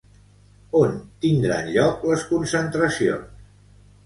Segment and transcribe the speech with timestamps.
[0.79, 0.95] On
[1.25, 3.47] tindran lloc les concentracions?